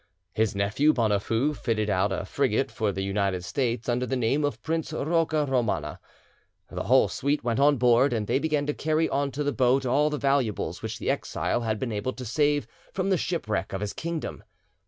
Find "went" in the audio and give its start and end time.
7.43-7.59